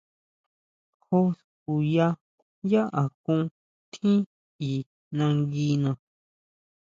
Jó 1.05 1.19
skuya 1.39 2.07
yá 2.71 2.81
akón 3.01 3.41
tjín 3.91 4.19
i 4.69 4.71
nanguina. 5.17 5.91